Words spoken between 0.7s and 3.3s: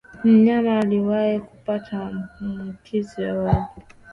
aliwahi kupata maambukizi